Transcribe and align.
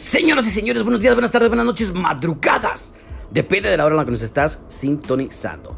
Señoras 0.00 0.46
y 0.46 0.50
señores, 0.50 0.82
buenos 0.82 1.02
días, 1.02 1.14
buenas 1.14 1.30
tardes, 1.30 1.50
buenas 1.50 1.66
noches, 1.66 1.92
madrugadas. 1.92 2.94
Depende 3.30 3.68
de 3.68 3.76
la 3.76 3.84
hora 3.84 3.96
en 3.96 3.98
la 3.98 4.04
que 4.06 4.12
nos 4.12 4.22
estás 4.22 4.62
sintonizando. 4.66 5.76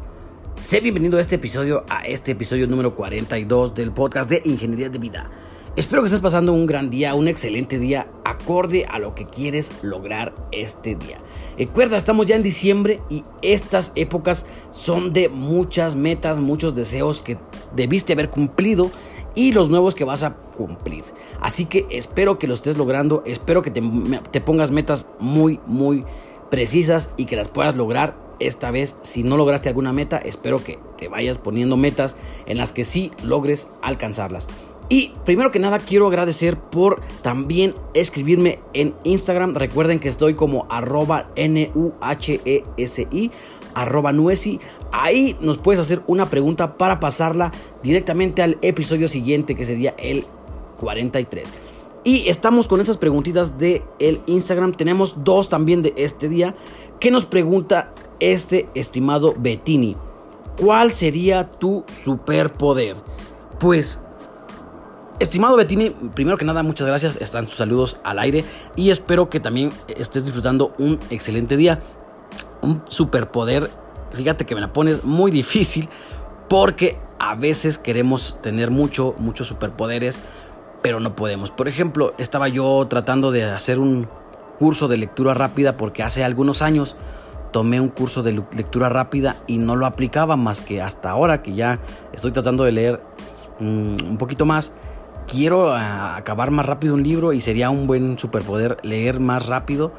Sé 0.55 0.79
bienvenido 0.79 1.17
a 1.17 1.21
este 1.21 1.35
episodio, 1.35 1.83
a 1.89 2.07
este 2.07 2.31
episodio 2.31 2.65
número 2.65 2.95
42 2.95 3.75
del 3.75 3.91
podcast 3.91 4.29
de 4.29 4.41
Ingeniería 4.45 4.87
de 4.87 4.97
Vida. 4.97 5.29
Espero 5.75 6.01
que 6.01 6.05
estés 6.05 6.21
pasando 6.21 6.53
un 6.53 6.67
gran 6.67 6.89
día, 6.89 7.15
un 7.15 7.27
excelente 7.27 7.79
día, 7.79 8.07
acorde 8.23 8.85
a 8.85 8.97
lo 8.97 9.13
que 9.13 9.25
quieres 9.25 9.73
lograr 9.81 10.33
este 10.53 10.95
día. 10.95 11.17
Recuerda, 11.57 11.97
estamos 11.97 12.25
ya 12.25 12.37
en 12.37 12.43
diciembre 12.43 13.01
y 13.09 13.25
estas 13.41 13.91
épocas 13.95 14.45
son 14.71 15.11
de 15.11 15.27
muchas 15.27 15.95
metas, 15.95 16.39
muchos 16.39 16.75
deseos 16.75 17.21
que 17.21 17.37
debiste 17.75 18.13
haber 18.13 18.29
cumplido 18.29 18.89
y 19.35 19.51
los 19.51 19.69
nuevos 19.69 19.95
que 19.95 20.05
vas 20.05 20.23
a 20.23 20.35
cumplir. 20.35 21.03
Así 21.41 21.65
que 21.65 21.85
espero 21.89 22.39
que 22.39 22.47
lo 22.47 22.53
estés 22.53 22.77
logrando, 22.77 23.23
espero 23.25 23.61
que 23.61 23.71
te, 23.71 24.41
pongas 24.41 24.71
metas 24.71 25.07
muy, 25.19 25.59
muy 25.65 26.05
precisas 26.49 27.09
y 27.17 27.25
que 27.25 27.35
las 27.35 27.49
puedas 27.49 27.75
lograr 27.75 28.15
esta 28.39 28.71
vez, 28.71 28.95
si 29.03 29.23
no 29.23 29.37
lograste 29.37 29.69
alguna 29.69 29.93
meta, 29.93 30.17
espero 30.17 30.63
que 30.63 30.79
te 30.97 31.07
vayas 31.07 31.37
poniendo 31.37 31.77
metas 31.77 32.15
en 32.45 32.57
las 32.57 32.71
que 32.71 32.83
sí 32.83 33.11
logres 33.23 33.67
alcanzarlas. 33.81 34.47
Y 34.89 35.13
primero 35.23 35.51
que 35.51 35.59
nada 35.59 35.79
quiero 35.79 36.07
agradecer 36.07 36.59
por 36.59 37.01
también 37.21 37.73
escribirme 37.93 38.59
en 38.73 38.93
Instagram. 39.03 39.55
Recuerden 39.55 39.99
que 39.99 40.09
estoy 40.09 40.33
como 40.35 40.67
arroba 40.69 41.29
N-U-H-E-S-I, 41.35 43.31
arroba 43.75 44.11
Nuesi. 44.11 44.59
Ahí 44.91 45.37
nos 45.41 45.57
puedes 45.57 45.79
hacer 45.79 46.01
una 46.07 46.29
pregunta 46.29 46.77
para 46.77 46.99
pasarla 46.99 47.51
directamente 47.81 48.41
al 48.41 48.57
episodio 48.61 49.07
siguiente 49.07 49.55
que 49.55 49.65
sería 49.65 49.95
el 49.97 50.25
43. 50.77 51.53
Y 52.03 52.27
estamos 52.27 52.67
con 52.67 52.81
esas 52.81 52.97
preguntitas 52.97 53.57
de 53.57 53.81
el 53.99 54.21
Instagram. 54.27 54.73
Tenemos 54.73 55.23
dos 55.23 55.49
también 55.49 55.81
de 55.81 55.93
este 55.97 56.29
día. 56.29 56.55
que 56.99 57.11
nos 57.11 57.25
pregunta 57.25 57.93
este 58.19 58.69
estimado 58.75 59.33
Bettini? 59.37 59.97
¿Cuál 60.57 60.91
sería 60.91 61.49
tu 61.51 61.83
superpoder? 62.03 62.95
Pues 63.59 64.01
Estimado 65.19 65.55
Bettini, 65.55 65.91
primero 65.91 66.37
que 66.37 66.45
nada, 66.45 66.63
muchas 66.63 66.87
gracias. 66.87 67.17
Están 67.21 67.45
tus 67.45 67.55
saludos 67.55 67.99
al 68.03 68.19
aire 68.19 68.43
y 68.75 68.89
espero 68.89 69.29
que 69.29 69.39
también 69.39 69.71
estés 69.87 70.25
disfrutando 70.25 70.73
un 70.79 70.99
excelente 71.11 71.55
día. 71.55 71.81
Un 72.61 72.81
superpoder, 72.87 73.69
fíjate 74.11 74.45
que 74.45 74.55
me 74.55 74.61
la 74.61 74.71
pones 74.71 75.03
muy 75.03 75.31
difícil 75.31 75.89
porque 76.49 76.97
a 77.19 77.35
veces 77.35 77.77
queremos 77.77 78.39
tener 78.41 78.69
mucho, 78.71 79.15
muchos 79.17 79.47
superpoderes, 79.47 80.19
pero 80.81 80.99
no 80.99 81.15
podemos. 81.15 81.51
Por 81.51 81.67
ejemplo, 81.67 82.13
estaba 82.17 82.47
yo 82.47 82.85
tratando 82.89 83.31
de 83.31 83.43
hacer 83.43 83.79
un 83.79 84.07
curso 84.57 84.87
de 84.87 84.97
lectura 84.97 85.33
rápida 85.33 85.77
porque 85.77 86.03
hace 86.03 86.23
algunos 86.23 86.61
años 86.61 86.95
tomé 87.51 87.79
un 87.79 87.89
curso 87.89 88.23
de 88.23 88.33
lectura 88.33 88.89
rápida 88.89 89.37
y 89.47 89.57
no 89.57 89.75
lo 89.75 89.85
aplicaba 89.85 90.35
más 90.35 90.61
que 90.61 90.81
hasta 90.81 91.11
ahora 91.11 91.41
que 91.41 91.53
ya 91.53 91.79
estoy 92.11 92.31
tratando 92.31 92.63
de 92.63 92.71
leer 92.71 93.01
mm, 93.59 93.95
un 94.09 94.17
poquito 94.17 94.45
más 94.45 94.73
quiero 95.27 95.71
ah, 95.73 96.15
acabar 96.15 96.51
más 96.51 96.65
rápido 96.65 96.93
un 96.93 97.03
libro 97.03 97.33
y 97.33 97.41
sería 97.41 97.69
un 97.69 97.87
buen 97.87 98.17
superpoder 98.17 98.77
leer 98.83 99.19
más 99.19 99.45
rápido 99.45 99.93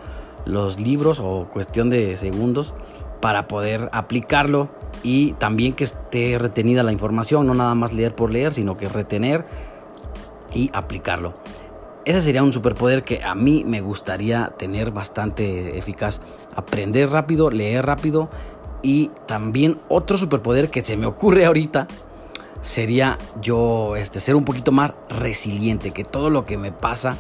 los 0.45 0.79
libros 0.79 1.21
o 1.21 1.49
cuestión 1.53 1.91
de 1.91 2.17
segundos 2.17 2.75
para 3.21 3.49
poder 3.49 3.89
aplicarlo 3.93 4.69
y 5.03 5.33
también 5.35 5.73
que 5.73 5.85
esté 5.85 6.39
retenida 6.39 6.83
la 6.83 6.93
información, 6.93 7.47
no 7.47 7.55
nada 7.55 7.75
más 7.75 7.93
leer 7.93 8.15
por 8.15 8.31
leer, 8.31 8.53
sino 8.53 8.77
que 8.77 8.89
retener 8.89 9.47
y 10.53 10.71
aplicarlo. 10.73 11.35
Ese 12.05 12.21
sería 12.21 12.43
un 12.43 12.53
superpoder 12.53 13.03
que 13.03 13.23
a 13.25 13.35
mí 13.35 13.65
me 13.65 13.81
gustaría 13.81 14.53
tener 14.59 14.91
bastante 14.91 15.79
eficaz. 15.79 16.21
Aprender 16.55 17.09
rápido, 17.09 17.51
leer 17.51 17.87
rápido 17.87 18.29
y 18.83 19.11
también 19.27 19.79
otro 19.89 20.19
superpoder 20.19 20.69
que 20.69 20.83
se 20.83 20.99
me 20.99 21.07
ocurre 21.07 21.47
ahorita 21.47 21.87
sería 22.61 23.19
yo 23.41 23.97
este, 23.97 24.21
ser 24.21 24.37
un 24.37 24.45
poquito 24.45 24.71
más 24.73 24.93
resiliente, 25.09 25.93
que 25.93 26.05
todo 26.05 26.29
lo 26.29 26.45
que 26.45 26.59
me 26.59 26.73
pasa 26.73 27.17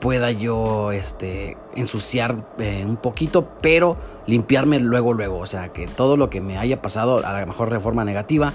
pueda 0.00 0.30
yo 0.30 0.92
este, 0.92 1.56
ensuciar 1.74 2.36
eh, 2.58 2.84
un 2.86 2.96
poquito, 2.96 3.48
pero 3.60 3.96
limpiarme 4.26 4.78
luego, 4.80 5.14
luego. 5.14 5.38
O 5.38 5.46
sea, 5.46 5.72
que 5.72 5.86
todo 5.86 6.16
lo 6.16 6.30
que 6.30 6.40
me 6.40 6.58
haya 6.58 6.80
pasado, 6.80 7.24
a 7.26 7.40
lo 7.40 7.46
mejor 7.46 7.70
de 7.70 7.80
forma 7.80 8.04
negativa, 8.04 8.52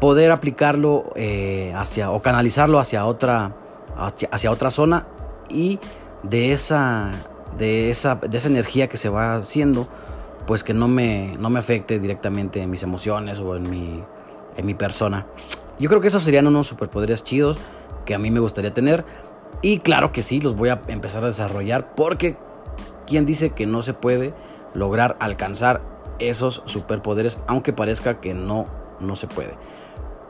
poder 0.00 0.30
aplicarlo 0.30 1.12
eh, 1.14 1.72
hacia, 1.76 2.10
o 2.10 2.22
canalizarlo 2.22 2.78
hacia 2.78 3.04
otra, 3.04 3.52
hacia, 3.96 4.50
otra 4.50 4.70
zona 4.70 5.06
y 5.48 5.78
de 6.22 6.52
esa, 6.52 7.10
de, 7.58 7.90
esa, 7.90 8.14
de 8.16 8.38
esa 8.38 8.48
energía 8.48 8.88
que 8.88 8.96
se 8.96 9.08
va 9.08 9.34
haciendo, 9.34 9.86
pues 10.46 10.64
que 10.64 10.72
no 10.72 10.88
me, 10.88 11.36
no 11.38 11.50
me 11.50 11.58
afecte 11.58 11.98
directamente 11.98 12.62
en 12.62 12.70
mis 12.70 12.82
emociones 12.82 13.38
o 13.38 13.56
en 13.56 13.68
mi, 13.68 14.02
en 14.56 14.66
mi 14.66 14.74
persona. 14.74 15.26
Yo 15.78 15.88
creo 15.88 16.00
que 16.00 16.08
esos 16.08 16.22
serían 16.22 16.46
unos 16.46 16.66
superpoderes 16.66 17.22
chidos 17.22 17.58
que 18.04 18.14
a 18.14 18.18
mí 18.18 18.30
me 18.30 18.40
gustaría 18.40 18.72
tener. 18.72 19.04
Y 19.62 19.78
claro 19.78 20.12
que 20.12 20.22
sí, 20.22 20.40
los 20.40 20.56
voy 20.56 20.70
a 20.70 20.80
empezar 20.88 21.24
a 21.24 21.28
desarrollar 21.28 21.94
porque 21.94 22.36
¿quién 23.06 23.26
dice 23.26 23.50
que 23.50 23.66
no 23.66 23.82
se 23.82 23.92
puede 23.92 24.34
lograr 24.74 25.16
alcanzar 25.20 25.82
esos 26.18 26.62
superpoderes 26.66 27.38
aunque 27.46 27.72
parezca 27.72 28.20
que 28.20 28.34
no, 28.34 28.66
no 29.00 29.16
se 29.16 29.26
puede? 29.26 29.54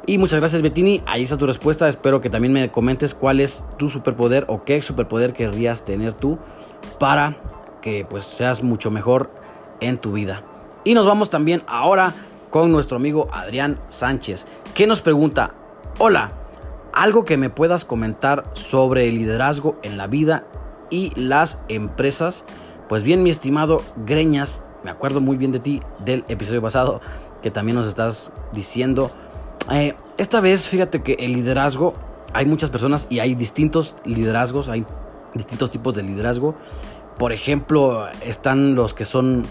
Y 0.07 0.19
muchas 0.19 0.41
gracias 0.41 0.63
Bettini, 0.63 1.03
ahí 1.07 1.23
está 1.23 1.37
tu 1.37 1.47
respuesta. 1.47 1.89
Espero 1.89 2.21
que 2.21 2.31
también 2.31 2.53
me 2.53 2.71
comentes 2.71 3.15
cuál 3.15 3.39
es 3.39 3.65
tu 3.77 3.89
superpoder 3.89 4.45
o 4.49 4.65
qué 4.65 4.83
superpoder 4.83 5.33
querrías 5.33 5.85
tener 5.85 6.15
tú 6.15 6.39
para 6.99 7.37
que 7.81 8.05
pues 8.09 8.25
seas 8.25 8.63
mucho 8.63 8.91
mejor 8.91 9.31
en 9.81 9.99
tu 9.99 10.13
vida. 10.13 10.43
Y 10.85 10.95
nos 10.95 11.07
vamos 11.07 11.31
también 11.31 11.63
ahora 11.67 12.15
con 12.51 12.73
nuestro 12.73 12.97
amigo 12.97 13.29
Adrián 13.33 13.79
Sánchez, 13.89 14.47
que 14.75 14.87
nos 14.87 15.03
pregunta, 15.03 15.55
hola, 15.99 16.33
algo 16.93 17.25
que 17.25 17.37
me 17.37 17.51
puedas 17.51 17.85
comentar 17.85 18.45
sobre 18.55 19.09
el 19.09 19.17
liderazgo 19.17 19.79
en 19.83 19.97
la 19.97 20.07
vida 20.07 20.45
y 20.91 21.13
las 21.15 21.61
empresas. 21.69 22.45
Pues 22.89 23.03
bien, 23.03 23.23
mi 23.23 23.31
estimado 23.31 23.83
Greñas, 24.05 24.63
me 24.85 24.91
acuerdo 24.91 25.21
muy 25.21 25.37
bien 25.37 25.53
de 25.53 25.61
ti 25.61 25.81
del 26.05 26.25
episodio 26.29 26.63
pasado 26.63 27.01
que 27.43 27.51
también 27.51 27.77
nos 27.77 27.87
estás 27.87 28.33
diciendo. 28.53 29.11
Eh, 29.71 29.95
esta 30.19 30.41
vez, 30.41 30.69
fíjate 30.69 31.03
que 31.03 31.15
el 31.15 31.33
liderazgo, 31.33 31.95
hay 32.33 32.47
muchas 32.47 32.71
personas 32.71 33.07
y 33.11 33.21
hay 33.21 33.35
distintos 33.35 33.95
liderazgos, 34.05 34.69
hay 34.69 34.85
distintos 35.35 35.71
tipos 35.71 35.95
de 35.95 36.03
liderazgo. 36.03 36.55
Por 37.19 37.33
ejemplo, 37.33 38.09
están 38.25 38.75
los 38.75 38.95
que 38.95 39.05
son 39.05 39.45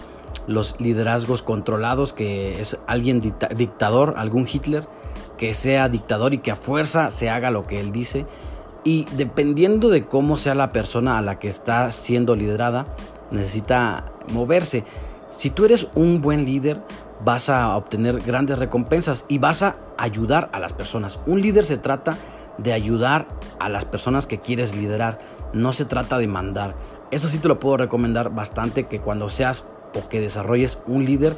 los 0.46 0.80
liderazgos 0.80 1.42
controlados, 1.42 2.12
que 2.12 2.60
es 2.60 2.78
alguien 2.86 3.20
dictador, 3.20 4.14
algún 4.16 4.48
Hitler, 4.50 4.86
que 5.40 5.54
sea 5.54 5.88
dictador 5.88 6.34
y 6.34 6.38
que 6.38 6.50
a 6.50 6.54
fuerza 6.54 7.10
se 7.10 7.30
haga 7.30 7.50
lo 7.50 7.66
que 7.66 7.80
él 7.80 7.92
dice. 7.92 8.26
Y 8.84 9.06
dependiendo 9.16 9.88
de 9.88 10.04
cómo 10.04 10.36
sea 10.36 10.54
la 10.54 10.70
persona 10.70 11.16
a 11.16 11.22
la 11.22 11.38
que 11.38 11.48
está 11.48 11.90
siendo 11.92 12.36
liderada, 12.36 12.84
necesita 13.30 14.12
moverse. 14.34 14.84
Si 15.30 15.48
tú 15.48 15.64
eres 15.64 15.88
un 15.94 16.20
buen 16.20 16.44
líder, 16.44 16.82
vas 17.24 17.48
a 17.48 17.74
obtener 17.74 18.20
grandes 18.20 18.58
recompensas 18.58 19.24
y 19.28 19.38
vas 19.38 19.62
a 19.62 19.76
ayudar 19.96 20.50
a 20.52 20.58
las 20.58 20.74
personas. 20.74 21.18
Un 21.24 21.40
líder 21.40 21.64
se 21.64 21.78
trata 21.78 22.18
de 22.58 22.74
ayudar 22.74 23.26
a 23.58 23.70
las 23.70 23.86
personas 23.86 24.26
que 24.26 24.40
quieres 24.40 24.76
liderar, 24.76 25.20
no 25.54 25.72
se 25.72 25.86
trata 25.86 26.18
de 26.18 26.26
mandar. 26.26 26.74
Eso 27.10 27.28
sí 27.28 27.38
te 27.38 27.48
lo 27.48 27.58
puedo 27.58 27.78
recomendar 27.78 28.28
bastante 28.28 28.88
que 28.88 29.00
cuando 29.00 29.30
seas 29.30 29.64
o 29.94 30.06
que 30.10 30.20
desarrolles 30.20 30.78
un 30.86 31.06
líder, 31.06 31.34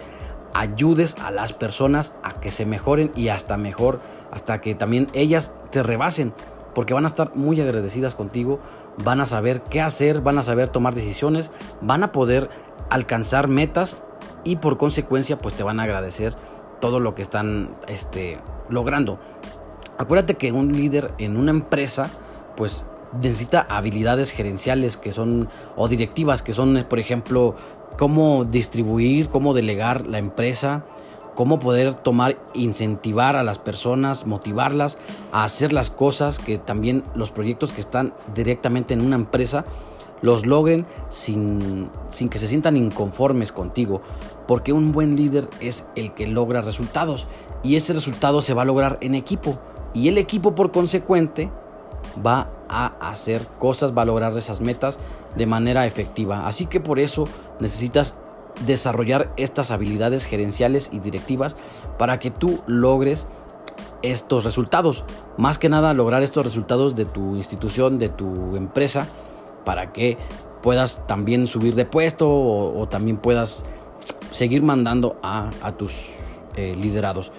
ayudes 0.55 1.17
a 1.23 1.31
las 1.31 1.53
personas 1.53 2.15
a 2.23 2.35
que 2.41 2.51
se 2.51 2.67
mejoren 2.67 3.13
y 3.17 3.29
hasta 3.29 3.57
mejor, 3.57 4.01
hasta 4.31 4.61
que 4.61 4.75
también 4.75 5.09
ellas 5.15 5.53
te 5.71 5.83
rebasen, 5.83 6.33
porque 6.75 6.95
van 6.95 7.05
a 7.05 7.09
estar 7.09 7.35
muy 7.35 7.61
agradecidas 7.61 8.15
contigo, 8.15 8.61
van 9.05 9.21
a 9.21 9.27
saber 9.27 9.63
qué 9.63 9.81
hacer, 9.81 10.21
van 10.21 10.39
a 10.39 10.43
saber 10.43 10.69
tomar 10.69 10.95
decisiones, 10.95 11.51
van 11.81 12.03
a 12.03 12.13
poder 12.13 12.51
alcanzar 12.91 13.49
metas 13.49 13.97
y 14.45 14.57
por 14.57 14.77
consecuencia 14.77 15.39
pues 15.39 15.55
te 15.55 15.63
van 15.63 15.81
a 15.81 15.85
agradecer 15.85 16.35
todo 16.81 17.01
lo 17.01 17.15
que 17.15 17.23
están 17.23 17.77
este, 17.87 18.39
logrando. 18.69 19.19
Acuérdate 19.99 20.35
que 20.35 20.53
un 20.53 20.73
líder 20.73 21.13
en 21.19 21.37
una 21.37 21.51
empresa 21.51 22.11
pues 22.57 22.87
necesita 23.21 23.67
habilidades 23.69 24.31
gerenciales 24.31 24.97
que 24.97 25.13
son 25.13 25.49
o 25.77 25.89
directivas 25.89 26.43
que 26.43 26.53
son 26.53 26.87
por 26.89 26.99
ejemplo 26.99 27.55
cómo 27.99 28.45
distribuir, 28.45 29.29
cómo 29.29 29.55
delegar 29.55 30.07
la 30.07 30.19
empresa, 30.19 30.85
cómo 31.35 31.59
poder 31.59 31.95
tomar, 31.95 32.39
incentivar 32.55 33.37
a 33.37 33.43
las 33.43 33.59
personas, 33.59 34.27
motivarlas 34.27 34.99
a 35.33 35.45
hacer 35.45 35.73
las 35.73 35.91
cosas 35.91 36.39
que 36.39 36.59
también 36.59 37.03
los 37.15 37.31
proyectos 37.31 37.73
que 37.73 37.81
están 37.81 38.15
directamente 38.35 38.95
en 38.95 39.03
una 39.03 39.17
empresa 39.17 39.65
los 40.21 40.47
logren 40.47 40.87
sin, 41.09 41.91
sin 42.09 42.29
que 42.29 42.39
se 42.39 42.47
sientan 42.47 42.77
inconformes 42.77 43.51
contigo, 43.51 44.03
porque 44.47 44.73
un 44.73 44.93
buen 44.93 45.17
líder 45.17 45.49
es 45.61 45.87
el 45.97 46.15
que 46.15 46.29
logra 46.29 46.63
resultados 46.63 47.27
y 47.65 47.77
ese 47.77 47.93
resultado 47.93 48.41
se 48.41 48.55
va 48.55 48.63
a 48.63 48.67
lograr 48.67 48.99
en 49.01 49.15
equipo. 49.17 49.59
Y 49.95 50.09
el 50.09 50.17
equipo 50.19 50.55
por 50.55 50.71
consecuente 50.71 51.51
va 52.25 52.51
a 52.69 52.87
hacer 53.11 53.47
cosas, 53.59 53.97
va 53.97 54.03
a 54.03 54.07
lograr 54.07 54.37
esas 54.37 54.61
metas 54.61 54.99
de 55.37 55.47
manera 55.47 55.87
efectiva. 55.87 56.47
Así 56.47 56.67
que 56.67 56.81
por 56.81 56.99
eso 56.99 57.25
necesitas 57.61 58.15
desarrollar 58.67 59.33
estas 59.37 59.71
habilidades 59.71 60.25
gerenciales 60.25 60.91
y 60.93 61.01
directivas 61.01 61.57
para 61.99 62.19
que 62.19 62.31
tú 62.31 62.63
logres 62.67 63.27
estos 64.03 64.45
resultados. 64.45 65.05
Más 65.37 65.59
que 65.59 65.69
nada 65.69 65.95
lograr 65.95 66.23
estos 66.23 66.45
resultados 66.45 66.95
de 66.95 67.05
tu 67.05 67.37
institución, 67.37 67.99
de 67.99 68.09
tu 68.09 68.57
empresa, 68.57 69.07
para 69.65 69.93
que 69.93 70.19
puedas 70.63 71.07
también 71.07 71.47
subir 71.47 71.75
de 71.75 71.85
puesto 71.85 72.29
o, 72.29 72.87
también 72.89 73.17
puedas 73.17 73.65
seguir 74.33 74.63
mandando 74.63 75.17
a, 75.23 75.51
tus 75.77 76.09
eh, 76.57 76.75
liderados. 76.75 77.33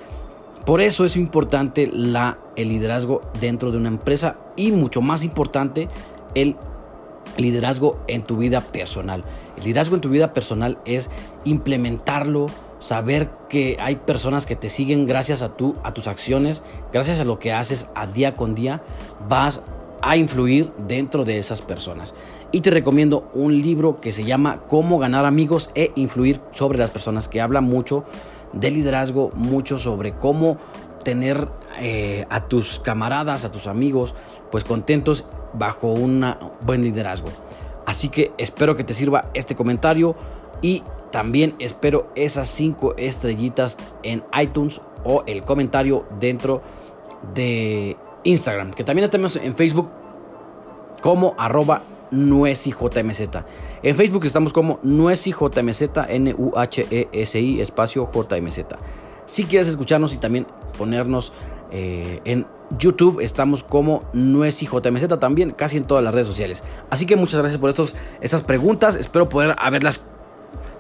Por 0.66 0.80
eso 0.80 1.04
es 1.04 1.18
importante 1.18 1.90
la, 1.92 2.38
el 2.56 2.70
liderazgo 2.70 3.22
dentro 3.42 3.72
de 3.72 3.78
una 3.78 3.90
empresa 3.90 4.38
y 4.56 4.72
mucho 4.72 5.02
más 5.02 5.24
importante 5.24 5.90
el 6.36 6.56
liderazgo 7.38 8.00
en 8.08 8.24
tu 8.24 8.38
vida 8.38 8.62
personal. 8.62 9.26
El 9.58 9.64
liderazgo 9.66 9.96
en 9.96 10.02
tu 10.02 10.10
vida 10.10 10.34
personal 10.34 10.78
es 10.86 11.10
implementarlo, 11.44 12.46
saber 12.80 13.30
que 13.50 13.78
hay 13.82 13.98
personas 13.98 14.46
que 14.46 14.56
te 14.56 14.70
siguen 14.70 15.06
gracias 15.06 15.42
a, 15.42 15.50
tu, 15.50 15.76
a 15.84 15.94
tus 15.94 16.08
acciones, 16.08 16.62
gracias 16.94 17.20
a 17.20 17.26
lo 17.26 17.40
que 17.40 17.52
haces 17.52 17.88
a 17.94 18.08
día 18.08 18.36
con 18.36 18.56
día, 18.56 18.82
vas 19.28 19.62
a 20.02 20.16
influir 20.16 20.72
dentro 20.88 21.26
de 21.26 21.40
esas 21.40 21.62
personas. 21.62 22.14
Y 22.52 22.62
te 22.62 22.70
recomiendo 22.70 23.30
un 23.34 23.62
libro 23.62 24.00
que 24.00 24.12
se 24.12 24.24
llama 24.24 24.62
Cómo 24.68 25.00
ganar 25.00 25.26
amigos 25.26 25.72
e 25.76 25.92
influir 25.96 26.40
sobre 26.52 26.78
las 26.78 26.92
personas, 26.92 27.28
que 27.28 27.42
habla 27.42 27.62
mucho 27.62 28.06
de 28.54 28.72
liderazgo, 28.72 29.32
mucho 29.36 29.78
sobre 29.78 30.14
cómo 30.14 30.58
tener 31.04 31.50
eh, 31.80 32.26
a 32.30 32.48
tus 32.48 32.80
camaradas, 32.80 33.46
a 33.46 33.52
tus 33.52 33.68
amigos, 33.68 34.16
pues 34.52 34.64
contentos 34.64 35.26
bajo 35.54 35.88
un 35.88 36.26
buen 36.62 36.84
liderazgo. 36.84 37.30
Así 37.86 38.10
que 38.10 38.32
espero 38.38 38.76
que 38.76 38.84
te 38.84 38.94
sirva 38.94 39.30
este 39.34 39.56
comentario 39.56 40.16
y 40.62 40.84
también 41.12 41.56
espero 41.60 42.10
esas 42.16 42.48
cinco 42.48 42.96
estrellitas 42.98 43.78
en 44.04 44.24
iTunes 44.40 44.82
o 45.04 45.24
el 45.28 45.44
comentario 45.44 46.06
dentro 46.20 46.62
de 47.34 47.98
Instagram, 48.24 48.72
que 48.72 48.84
también 48.84 49.04
estamos 49.04 49.36
en 49.36 49.56
Facebook 49.56 49.90
como 51.02 51.36
arroba 51.38 51.84
nuesijmz. 52.14 53.22
En 53.82 53.96
Facebook 53.96 54.26
estamos 54.26 54.54
como 54.54 54.80
nuesijmz, 54.84 55.82
N-U-H-E-S-I, 56.08 57.62
espacio 57.62 58.10
JMZ. 58.14 58.60
Si 59.26 59.46
quieres 59.46 59.68
escucharnos 59.68 60.14
y 60.14 60.18
también 60.18 60.46
ponernos 60.78 61.34
eh, 61.72 62.22
en 62.24 62.46
YouTube, 62.78 63.20
estamos 63.20 63.64
como 63.64 64.04
nuesijmz 64.14 65.08
también, 65.20 65.52
casi 65.52 65.78
en 65.78 65.86
todas 65.86 66.04
las 66.04 66.14
redes 66.14 66.28
sociales. 66.28 66.64
Así 66.90 67.06
que 67.06 67.16
muchas 67.16 67.40
gracias 67.40 67.60
por 67.60 67.70
estos, 67.70 67.96
estas 68.22 68.44
preguntas. 68.44 68.96
Espero 68.96 69.28
poder 69.28 69.56
haberlas 69.58 70.06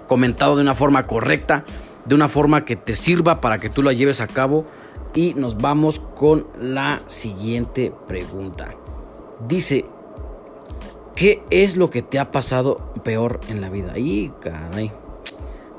comentado 0.07 0.55
de 0.55 0.61
una 0.61 0.75
forma 0.75 1.07
correcta, 1.07 1.65
de 2.05 2.15
una 2.15 2.27
forma 2.27 2.65
que 2.65 2.75
te 2.75 2.95
sirva 2.95 3.41
para 3.41 3.57
que 3.57 3.69
tú 3.69 3.81
la 3.81 3.93
lleves 3.93 4.21
a 4.21 4.27
cabo. 4.27 4.65
Y 5.15 5.33
nos 5.35 5.57
vamos 5.57 5.99
con 5.99 6.47
la 6.59 7.01
siguiente 7.07 7.93
pregunta. 8.07 8.73
Dice, 9.47 9.85
¿Qué 11.15 11.43
es 11.51 11.77
lo 11.77 11.91
que 11.91 12.01
te 12.01 12.17
ha 12.17 12.31
pasado 12.31 12.91
peor 13.03 13.39
en 13.47 13.61
la 13.61 13.69
vida? 13.69 13.97
Y 13.99 14.31
caray. 14.41 14.91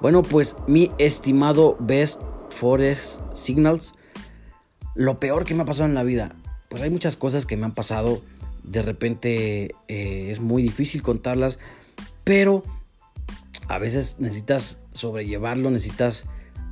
Bueno, 0.01 0.23
pues 0.23 0.55
mi 0.69 0.93
estimado 0.99 1.77
Best 1.81 2.21
Forest 2.51 3.21
Signals, 3.35 3.93
lo 4.95 5.19
peor 5.19 5.45
que 5.45 5.55
me 5.55 5.63
ha 5.63 5.67
pasado 5.67 5.89
en 5.89 5.95
la 5.95 6.05
vida, 6.05 6.37
pues 6.69 6.83
hay 6.83 6.91
muchas 6.91 7.17
cosas 7.17 7.47
que 7.47 7.57
me 7.57 7.65
han 7.65 7.75
pasado. 7.75 8.21
De 8.63 8.83
repente 8.83 9.75
eh, 9.89 10.31
es 10.31 10.39
muy 10.41 10.63
difícil 10.63 11.03
contarlas, 11.03 11.59
pero 12.23 12.63
a 13.67 13.79
veces 13.79 14.21
necesitas 14.21 14.79
sobrellevarlo, 14.93 15.69
necesitas 15.69 16.27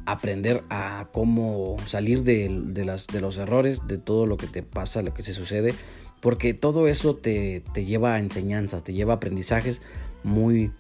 aprender 0.06 0.62
a 0.70 1.08
cómo 1.12 1.78
salir 1.86 2.22
de, 2.22 2.48
las, 2.84 3.08
de 3.08 3.20
los 3.20 3.38
errores, 3.38 3.88
de 3.88 3.98
todo 3.98 4.24
lo 4.26 4.36
que 4.36 4.46
te 4.46 4.62
pasa, 4.62 5.02
lo 5.02 5.14
que 5.14 5.24
se 5.24 5.34
sucede 5.34 5.74
porque 6.22 6.54
todo 6.54 6.86
eso 6.86 7.16
te, 7.16 7.64
lleva 7.74 8.14
a 8.14 8.20
enseñanzas, 8.20 8.84
te 8.84 8.94
lleva 8.94 9.14
a 9.14 9.16
aprendizajes 9.16 9.82
muy, 10.22 10.70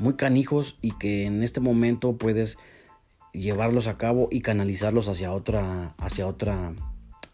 muy 0.00 0.14
canijos 0.14 0.76
y 0.82 0.90
que 0.90 1.26
en 1.26 1.44
este 1.44 1.60
momento 1.60 2.16
puedes 2.16 2.58
llevarlos 3.32 3.86
a 3.86 3.96
cabo 3.96 4.26
y 4.32 4.40
canalizarlos 4.40 5.08
hacia 5.08 5.30
otra, 5.30 5.94
hacia 5.98 6.26
otra, 6.26 6.74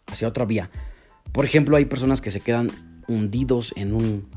hacia 0.06 0.28
otra 0.28 0.44
vía. 0.44 0.70
Por 1.32 1.46
ejemplo, 1.46 1.78
hay 1.78 1.86
personas 1.86 2.20
que 2.20 2.30
se 2.30 2.40
quedan 2.40 2.70
hundidos 3.08 3.72
en 3.74 3.94
un, 3.94 4.28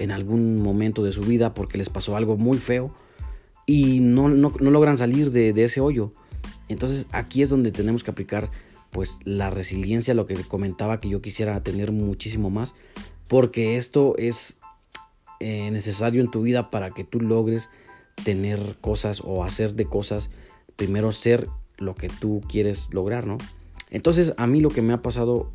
en 0.00 0.10
algún 0.10 0.60
momento 0.60 1.04
de 1.04 1.12
su 1.12 1.20
vida 1.20 1.54
porque 1.54 1.78
les 1.78 1.88
pasó 1.88 2.16
algo 2.16 2.36
muy 2.36 2.58
feo 2.58 2.92
y 3.64 4.00
no, 4.00 4.26
logran 4.26 4.98
salir 4.98 5.30
de 5.30 5.62
ese 5.62 5.80
hoyo. 5.80 6.10
Entonces 6.68 7.06
aquí 7.12 7.42
es 7.42 7.50
donde 7.50 7.70
tenemos 7.70 8.02
que 8.02 8.10
aplicar 8.10 8.50
pues 8.90 9.18
la 9.24 9.50
resiliencia, 9.50 10.14
lo 10.14 10.26
que 10.26 10.34
comentaba 10.44 11.00
que 11.00 11.08
yo 11.08 11.20
quisiera 11.20 11.62
tener 11.62 11.92
muchísimo 11.92 12.50
más, 12.50 12.74
porque 13.26 13.76
esto 13.76 14.14
es 14.16 14.56
eh, 15.40 15.70
necesario 15.70 16.22
en 16.22 16.30
tu 16.30 16.42
vida 16.42 16.70
para 16.70 16.90
que 16.90 17.04
tú 17.04 17.20
logres 17.20 17.70
tener 18.24 18.78
cosas 18.80 19.22
o 19.24 19.44
hacer 19.44 19.74
de 19.74 19.84
cosas, 19.84 20.30
primero 20.76 21.12
ser 21.12 21.48
lo 21.76 21.94
que 21.94 22.08
tú 22.08 22.42
quieres 22.48 22.88
lograr, 22.92 23.26
¿no? 23.26 23.38
Entonces 23.90 24.34
a 24.36 24.46
mí 24.46 24.60
lo 24.60 24.70
que 24.70 24.82
me 24.82 24.92
ha 24.92 25.02
pasado, 25.02 25.52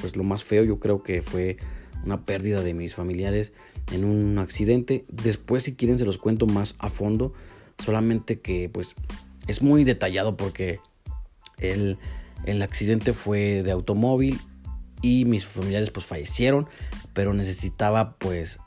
pues 0.00 0.16
lo 0.16 0.24
más 0.24 0.44
feo 0.44 0.64
yo 0.64 0.78
creo 0.78 1.02
que 1.02 1.22
fue 1.22 1.56
una 2.04 2.24
pérdida 2.24 2.62
de 2.62 2.74
mis 2.74 2.94
familiares 2.94 3.52
en 3.92 4.04
un 4.04 4.38
accidente. 4.38 5.04
Después 5.10 5.64
si 5.64 5.74
quieren 5.74 5.98
se 5.98 6.04
los 6.04 6.18
cuento 6.18 6.46
más 6.46 6.76
a 6.78 6.90
fondo, 6.90 7.32
solamente 7.78 8.40
que 8.40 8.68
pues 8.68 8.94
es 9.46 9.62
muy 9.62 9.84
detallado 9.84 10.36
porque 10.36 10.80
él 11.58 11.98
el 12.46 12.62
accidente 12.62 13.12
fue 13.12 13.62
de 13.62 13.70
automóvil 13.72 14.40
y 15.02 15.24
mis 15.24 15.46
familiares 15.46 15.90
pues 15.90 16.06
fallecieron, 16.06 16.68
pero 17.12 17.34
necesitaba 17.34 18.16
pues 18.18 18.58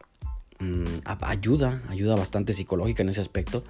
mm, 0.60 1.00
ayuda, 1.06 1.82
ayuda 1.90 2.16
bastante 2.16 2.54
psicológica 2.54 3.04
en 3.04 3.10
ese 3.10 3.22
aspecto, 3.22 3.64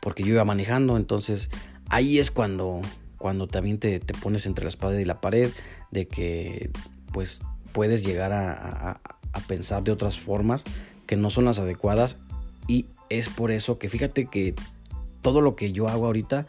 porque 0.00 0.22
yo 0.22 0.34
iba 0.34 0.44
manejando, 0.44 0.96
entonces 0.96 1.50
ahí 1.88 2.18
es 2.18 2.30
cuando, 2.30 2.80
cuando 3.18 3.46
también 3.46 3.78
te, 3.78 4.00
pones 4.20 4.46
entre 4.46 4.64
la 4.64 4.68
espada 4.68 5.00
y 5.00 5.04
la 5.04 5.20
pared, 5.20 5.50
de 5.90 6.06
que 6.06 6.70
pues 7.12 7.40
puedes 7.72 8.04
llegar 8.04 8.32
a, 8.32 9.00
a 9.32 9.40
pensar 9.40 9.82
de 9.82 9.92
otras 9.92 10.18
formas 10.18 10.64
que 11.06 11.16
no 11.16 11.30
son 11.30 11.44
las 11.44 11.58
adecuadas. 11.58 12.18
Y 12.68 12.86
es 13.08 13.28
por 13.28 13.50
eso 13.50 13.78
que 13.78 13.88
fíjate 13.88 14.26
que 14.26 14.54
todo 15.20 15.40
lo 15.40 15.56
que 15.56 15.72
yo 15.72 15.88
hago 15.88 16.06
ahorita 16.06 16.46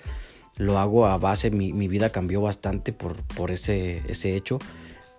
lo 0.57 0.77
hago 0.77 1.07
a 1.07 1.17
base, 1.17 1.51
mi, 1.51 1.74
mi 1.74 1.88
vida 1.88 2.12
cambió 2.12 2.41
bastante 2.41 2.93
por, 2.93 3.24
por 3.24 3.51
ese, 3.51 4.01
ese 4.07 4.36
hecho. 4.36 4.60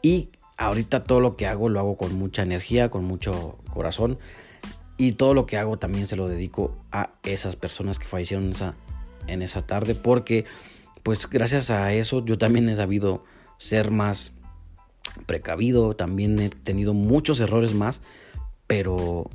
Y 0.03 0.31
ahorita 0.57 1.03
todo 1.03 1.21
lo 1.21 1.37
que 1.37 1.47
hago 1.47 1.69
lo 1.69 1.81
hago 1.81 1.97
con 1.97 2.15
mucha 2.15 2.43
energía, 2.43 2.91
con 2.91 3.05
mucho 3.05 3.59
corazón. 3.73 4.19
Y 4.97 5.13
todo 5.13 5.35
lo 5.35 5.47
que 5.47 5.59
hago 5.59 5.79
también 5.79 6.07
se 6.07 6.17
lo 6.17 6.29
dedico 6.29 6.77
a 6.93 7.11
esas 7.25 7.57
personas 7.57 7.99
que 7.99 8.07
fallecieron 8.07 8.51
esa, 8.51 8.75
en 9.27 9.43
esa 9.43 9.67
tarde 9.67 9.95
porque 9.95 10.45
pues 11.03 11.29
gracias 11.29 11.71
a 11.71 11.93
eso 11.93 12.25
yo 12.25 12.39
también 12.39 12.69
he 12.69 12.77
sabido 12.77 13.25
ser 13.59 13.91
más 13.91 14.33
precavido, 15.27 15.95
también 15.95 16.39
he 16.39 16.49
tenido 16.49 16.95
muchos 16.95 17.41
errores 17.41 17.75
más, 17.75 18.03
pero 18.67 19.31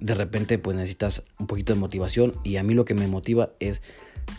de 0.00 0.14
repente 0.14 0.58
pues 0.58 0.76
necesitas 0.76 1.22
un 1.38 1.46
poquito 1.46 1.72
de 1.72 1.80
motivación. 1.80 2.34
Y 2.44 2.56
a 2.56 2.62
mí 2.62 2.74
lo 2.74 2.84
que 2.84 2.94
me 2.94 3.08
motiva 3.08 3.50
es 3.60 3.82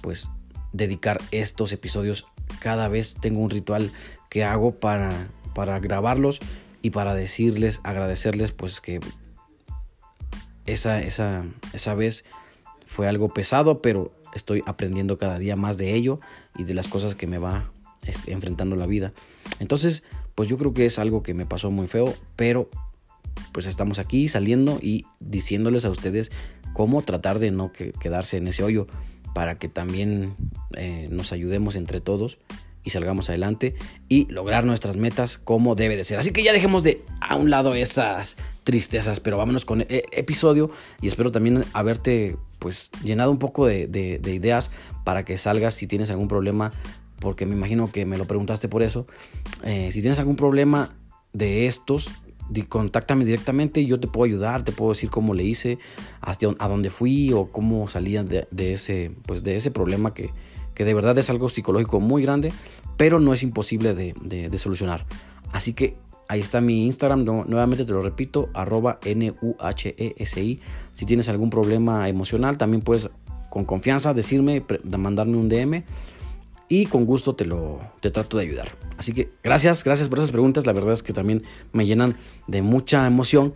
pues 0.01 0.29
dedicar 0.73 1.21
estos 1.31 1.71
episodios. 1.71 2.25
Cada 2.59 2.87
vez 2.87 3.15
tengo 3.15 3.41
un 3.41 3.49
ritual 3.49 3.91
que 4.29 4.43
hago 4.43 4.77
para, 4.79 5.29
para 5.55 5.79
grabarlos 5.79 6.39
y 6.81 6.89
para 6.89 7.15
decirles, 7.15 7.79
agradecerles, 7.83 8.51
pues 8.51 8.81
que 8.81 8.99
esa, 10.65 11.01
esa, 11.01 11.45
esa 11.71 11.93
vez 11.95 12.25
fue 12.85 13.07
algo 13.07 13.33
pesado, 13.33 13.81
pero 13.81 14.11
estoy 14.33 14.63
aprendiendo 14.65 15.17
cada 15.17 15.39
día 15.39 15.55
más 15.55 15.77
de 15.77 15.93
ello 15.93 16.19
y 16.57 16.63
de 16.63 16.73
las 16.73 16.87
cosas 16.87 17.15
que 17.15 17.27
me 17.27 17.37
va 17.37 17.71
este, 18.05 18.33
enfrentando 18.33 18.75
la 18.75 18.87
vida. 18.87 19.13
Entonces, 19.59 20.03
pues 20.35 20.49
yo 20.49 20.57
creo 20.57 20.73
que 20.73 20.85
es 20.85 20.99
algo 20.99 21.23
que 21.23 21.33
me 21.33 21.45
pasó 21.45 21.71
muy 21.71 21.87
feo, 21.87 22.13
pero 22.35 22.69
pues 23.51 23.65
estamos 23.65 23.99
aquí 23.99 24.27
saliendo 24.27 24.79
y 24.81 25.05
diciéndoles 25.19 25.85
a 25.85 25.89
ustedes 25.89 26.31
cómo 26.73 27.01
tratar 27.01 27.39
de 27.39 27.51
no 27.51 27.71
quedarse 27.71 28.37
en 28.37 28.47
ese 28.47 28.63
hoyo 28.63 28.87
para 29.33 29.55
que 29.55 29.69
también 29.69 30.35
eh, 30.75 31.07
nos 31.11 31.33
ayudemos 31.33 31.75
entre 31.75 32.01
todos 32.01 32.37
y 32.83 32.89
salgamos 32.89 33.29
adelante 33.29 33.75
y 34.09 34.25
lograr 34.25 34.65
nuestras 34.65 34.97
metas 34.97 35.37
como 35.37 35.75
debe 35.75 35.95
de 35.95 36.03
ser. 36.03 36.19
Así 36.19 36.31
que 36.31 36.43
ya 36.43 36.53
dejemos 36.53 36.83
de 36.83 37.01
a 37.21 37.35
un 37.35 37.49
lado 37.49 37.73
esas 37.73 38.35
tristezas, 38.63 39.19
pero 39.19 39.37
vámonos 39.37 39.65
con 39.65 39.81
el 39.81 40.03
episodio 40.11 40.69
y 41.01 41.07
espero 41.07 41.31
también 41.31 41.63
haberte 41.73 42.37
pues 42.59 42.91
llenado 43.03 43.31
un 43.31 43.39
poco 43.39 43.65
de, 43.65 44.19
ideas 44.25 44.71
para 45.03 45.23
que 45.23 45.37
salgas 45.37 45.75
si 45.75 45.87
tienes 45.87 46.09
algún 46.11 46.27
problema, 46.27 46.71
porque 47.19 47.45
me 47.45 47.55
imagino 47.55 47.91
que 47.91 48.05
me 48.05 48.17
lo 48.17 48.25
preguntaste 48.25 48.69
por 48.69 48.83
eso. 48.83 49.05
Eh, 49.63 49.89
si 49.91 50.01
tienes 50.01 50.19
algún 50.19 50.35
problema 50.35 50.89
de 51.33 51.67
estos, 51.67 52.09
contáctame 52.69 53.25
directamente 53.25 53.81
y 53.81 53.87
yo 53.87 53.99
te 53.99 54.07
puedo 54.07 54.25
ayudar, 54.25 54.63
te 54.63 54.71
puedo 54.71 54.91
decir 54.91 55.09
cómo 55.09 55.33
le 55.33 55.43
hice, 55.43 55.79
hasta 56.21 56.47
a 56.59 56.67
dónde 56.67 56.89
fui 56.89 57.31
o 57.33 57.51
cómo 57.51 57.87
salía 57.87 58.23
de, 58.23 58.73
ese, 58.73 59.11
pues 59.25 59.43
de 59.43 59.55
ese 59.55 59.71
problema 59.71 60.13
que, 60.13 60.31
que, 60.75 60.85
de 60.85 60.93
verdad 60.93 61.17
es 61.17 61.29
algo 61.29 61.49
psicológico 61.49 61.99
muy 61.99 62.23
grande, 62.23 62.53
pero 62.97 63.19
no 63.19 63.33
es 63.33 63.43
imposible 63.43 63.93
de, 63.93 64.13
de 64.21 64.57
solucionar. 64.57 65.05
Así 65.51 65.73
que 65.73 65.95
ahí 66.27 66.39
está 66.39 66.61
mi 66.61 66.85
Instagram, 66.85 67.23
nuevamente 67.23 67.85
te 67.85 67.91
lo 67.91 68.01
repito, 68.01 68.49
arroba 68.53 68.99
N-U-H-E-S-I. 69.03 70.59
Si 70.93 71.05
tienes 71.05 71.29
algún 71.29 71.49
problema 71.49 72.09
emocional, 72.09 72.57
también 72.57 72.81
puedes 72.81 73.09
con 73.49 73.65
confianza 73.65 74.13
decirme, 74.15 74.65
mandarme 74.97 75.37
un 75.37 75.47
DM 75.47 75.83
y 76.69 76.85
con 76.85 77.05
gusto 77.05 77.35
te 77.35 77.45
lo 77.45 77.79
te 77.99 78.11
trato 78.11 78.37
de 78.37 78.43
ayudar. 78.43 78.69
Así 78.97 79.13
que 79.13 79.31
gracias, 79.43 79.83
gracias 79.83 80.09
por 80.09 80.19
esas 80.19 80.31
preguntas. 80.31 80.65
La 80.65 80.73
verdad 80.73 80.93
es 80.93 81.03
que 81.03 81.13
también 81.13 81.43
me 81.71 81.85
llenan 81.85 82.17
de 82.47 82.61
mucha 82.61 83.05
emoción 83.05 83.53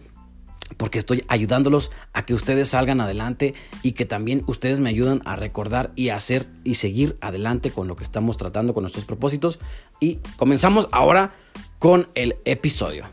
porque 0.75 0.99
estoy 0.99 1.23
ayudándolos 1.27 1.91
a 2.13 2.25
que 2.25 2.33
ustedes 2.33 2.69
salgan 2.69 2.99
adelante 2.99 3.53
y 3.83 3.93
que 3.93 4.05
también 4.05 4.43
ustedes 4.47 4.79
me 4.79 4.89
ayudan 4.89 5.21
a 5.25 5.35
recordar 5.35 5.91
y 5.95 6.09
hacer 6.09 6.47
y 6.63 6.75
seguir 6.75 7.17
adelante 7.21 7.71
con 7.71 7.87
lo 7.87 7.95
que 7.95 8.03
estamos 8.03 8.37
tratando 8.37 8.73
con 8.73 8.83
nuestros 8.83 9.05
propósitos. 9.05 9.59
Y 9.99 10.19
comenzamos 10.35 10.89
ahora 10.91 11.33
con 11.79 12.09
el 12.15 12.35
episodio. 12.43 13.05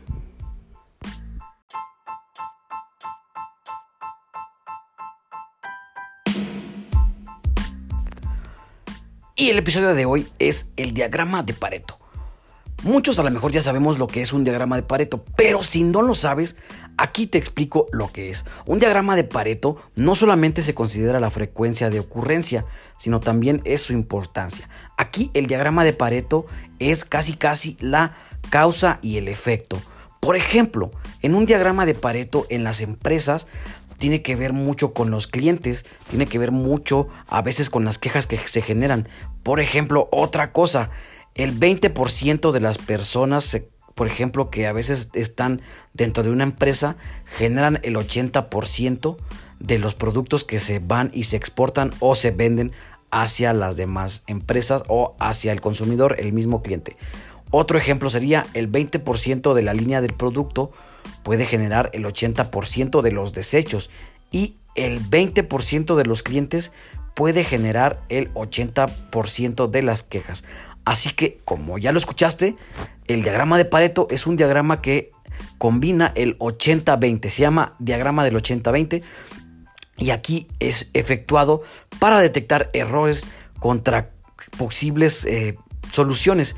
Y 9.37 9.49
el 9.49 9.57
episodio 9.57 9.93
de 9.93 10.05
hoy 10.05 10.29
es 10.39 10.67
el 10.77 10.93
diagrama 10.93 11.43
de 11.43 11.53
Pareto. 11.53 11.99
Muchos 12.83 13.19
a 13.19 13.23
lo 13.23 13.31
mejor 13.31 13.51
ya 13.51 13.61
sabemos 13.61 13.99
lo 13.99 14.07
que 14.07 14.21
es 14.21 14.31
un 14.31 14.45
diagrama 14.45 14.77
de 14.77 14.83
Pareto, 14.83 15.25
pero 15.35 15.61
si 15.61 15.83
no 15.83 16.01
lo 16.01 16.13
sabes, 16.13 16.55
aquí 16.95 17.27
te 17.27 17.37
explico 17.37 17.87
lo 17.91 18.13
que 18.13 18.29
es. 18.29 18.45
Un 18.65 18.79
diagrama 18.79 19.17
de 19.17 19.25
Pareto 19.25 19.75
no 19.95 20.15
solamente 20.15 20.63
se 20.63 20.73
considera 20.73 21.19
la 21.19 21.31
frecuencia 21.31 21.89
de 21.89 21.99
ocurrencia, 21.99 22.65
sino 22.97 23.19
también 23.19 23.61
es 23.65 23.81
su 23.81 23.91
importancia. 23.91 24.69
Aquí 24.97 25.31
el 25.33 25.47
diagrama 25.47 25.83
de 25.83 25.91
Pareto 25.91 26.45
es 26.79 27.03
casi 27.03 27.33
casi 27.33 27.75
la 27.81 28.15
causa 28.49 28.99
y 29.01 29.17
el 29.17 29.27
efecto. 29.27 29.81
Por 30.21 30.37
ejemplo, 30.37 30.91
en 31.21 31.35
un 31.35 31.45
diagrama 31.45 31.85
de 31.85 31.93
Pareto 31.93 32.47
en 32.49 32.63
las 32.63 32.79
empresas 32.79 33.47
tiene 33.97 34.21
que 34.21 34.35
ver 34.35 34.53
mucho 34.53 34.93
con 34.93 35.11
los 35.11 35.27
clientes, 35.27 35.85
tiene 36.09 36.25
que 36.25 36.39
ver 36.39 36.51
mucho 36.51 37.07
a 37.27 37.41
veces 37.41 37.69
con 37.69 37.85
las 37.85 37.97
quejas 37.97 38.27
que 38.27 38.37
se 38.37 38.61
generan. 38.61 39.07
Por 39.43 39.59
ejemplo, 39.59 40.07
otra 40.11 40.51
cosa, 40.51 40.89
el 41.35 41.59
20% 41.59 42.51
de 42.51 42.59
las 42.59 42.77
personas, 42.77 43.57
por 43.93 44.07
ejemplo, 44.07 44.49
que 44.49 44.67
a 44.67 44.73
veces 44.73 45.09
están 45.13 45.61
dentro 45.93 46.23
de 46.23 46.31
una 46.31 46.43
empresa, 46.43 46.97
generan 47.37 47.79
el 47.83 47.95
80% 47.95 49.17
de 49.59 49.79
los 49.79 49.95
productos 49.95 50.43
que 50.43 50.59
se 50.59 50.79
van 50.79 51.11
y 51.13 51.23
se 51.23 51.37
exportan 51.37 51.91
o 51.99 52.15
se 52.15 52.31
venden 52.31 52.71
hacia 53.11 53.53
las 53.53 53.77
demás 53.77 54.23
empresas 54.27 54.83
o 54.87 55.15
hacia 55.19 55.53
el 55.53 55.61
consumidor, 55.61 56.17
el 56.19 56.33
mismo 56.33 56.61
cliente. 56.61 56.97
Otro 57.51 57.77
ejemplo 57.77 58.09
sería 58.09 58.45
el 58.53 58.69
20% 58.69 59.53
de 59.53 59.61
la 59.61 59.73
línea 59.73 60.01
del 60.01 60.13
producto 60.13 60.71
puede 61.25 61.47
generar 61.47 61.89
el 61.93 62.05
80% 62.05 63.01
de 63.01 63.11
los 63.11 63.33
desechos 63.33 63.89
y 64.31 64.57
el 64.75 65.01
20% 65.09 65.95
de 65.95 66.05
los 66.05 66.21
clientes 66.21 66.71
puede 67.15 67.43
generar 67.43 67.99
el 68.09 68.31
80% 68.35 69.71
de 69.71 69.81
las 69.81 70.03
quejas. 70.03 70.43
Así 70.85 71.09
que, 71.09 71.39
como 71.43 71.79
ya 71.79 71.91
lo 71.91 71.97
escuchaste, 71.97 72.55
el 73.07 73.23
diagrama 73.23 73.57
de 73.57 73.65
Pareto 73.65 74.05
es 74.11 74.27
un 74.27 74.37
diagrama 74.37 74.83
que 74.83 75.13
combina 75.57 76.13
el 76.15 76.37
80-20. 76.37 77.29
Se 77.29 77.41
llama 77.41 77.75
diagrama 77.79 78.23
del 78.23 78.35
80-20 78.35 79.01
y 79.97 80.11
aquí 80.11 80.47
es 80.59 80.91
efectuado 80.93 81.63
para 81.97 82.21
detectar 82.21 82.69
errores 82.73 83.27
contra 83.57 84.11
posibles 84.59 85.25
eh, 85.25 85.57
soluciones, 85.91 86.55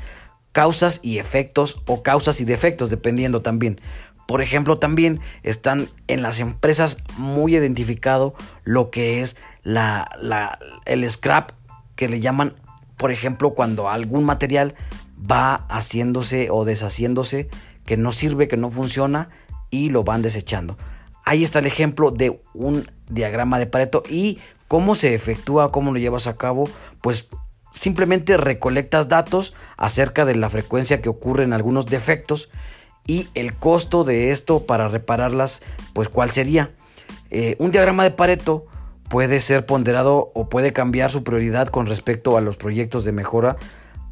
causas 0.52 1.00
y 1.02 1.20
efectos 1.20 1.78
o 1.86 2.02
causas 2.02 2.42
y 2.42 2.44
defectos, 2.44 2.90
dependiendo 2.90 3.40
también. 3.40 3.80
Por 4.28 4.42
ejemplo, 4.42 4.78
también 4.78 5.20
están 5.42 5.88
en 6.06 6.20
las 6.20 6.38
empresas 6.38 6.98
muy 7.16 7.56
identificado 7.56 8.34
lo 8.62 8.90
que 8.90 9.22
es 9.22 9.38
la, 9.62 10.58
el 10.84 11.10
scrap 11.10 11.52
que 11.96 12.10
le 12.10 12.20
llaman, 12.20 12.54
por 12.98 13.10
ejemplo, 13.10 13.54
cuando 13.54 13.88
algún 13.88 14.24
material 14.24 14.74
va 15.18 15.64
haciéndose 15.70 16.50
o 16.50 16.66
deshaciéndose, 16.66 17.48
que 17.86 17.96
no 17.96 18.12
sirve, 18.12 18.48
que 18.48 18.58
no 18.58 18.68
funciona 18.68 19.30
y 19.70 19.88
lo 19.88 20.04
van 20.04 20.20
desechando. 20.20 20.76
Ahí 21.24 21.42
está 21.42 21.60
el 21.60 21.66
ejemplo 21.66 22.10
de 22.10 22.38
un 22.52 22.84
diagrama 23.08 23.58
de 23.58 23.66
Pareto. 23.66 24.02
Y 24.10 24.40
cómo 24.68 24.94
se 24.94 25.14
efectúa, 25.14 25.72
cómo 25.72 25.90
lo 25.90 25.98
llevas 25.98 26.26
a 26.26 26.36
cabo, 26.36 26.68
pues 27.00 27.28
simplemente 27.70 28.36
recolectas 28.36 29.08
datos 29.08 29.54
acerca 29.78 30.26
de 30.26 30.34
la 30.34 30.50
frecuencia 30.50 31.00
que 31.00 31.08
ocurren 31.08 31.54
algunos 31.54 31.86
defectos 31.86 32.50
y 33.08 33.26
el 33.34 33.54
costo 33.54 34.04
de 34.04 34.30
esto 34.30 34.64
para 34.66 34.86
repararlas, 34.86 35.62
pues 35.94 36.08
cuál 36.08 36.30
sería. 36.30 36.70
Eh, 37.30 37.56
un 37.58 37.72
diagrama 37.72 38.04
de 38.04 38.12
Pareto 38.12 38.66
puede 39.08 39.40
ser 39.40 39.66
ponderado 39.66 40.30
o 40.34 40.48
puede 40.48 40.72
cambiar 40.72 41.10
su 41.10 41.24
prioridad 41.24 41.68
con 41.68 41.86
respecto 41.86 42.36
a 42.36 42.42
los 42.42 42.56
proyectos 42.56 43.04
de 43.04 43.12
mejora 43.12 43.56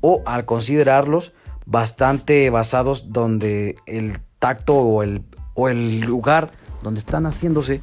o 0.00 0.22
al 0.26 0.46
considerarlos 0.46 1.34
bastante 1.66 2.48
basados 2.48 3.12
donde 3.12 3.76
el 3.86 4.18
tacto 4.38 4.74
o 4.74 5.02
el, 5.02 5.22
o 5.54 5.68
el 5.68 6.00
lugar 6.00 6.50
donde 6.82 6.98
están 6.98 7.26
haciéndose 7.26 7.82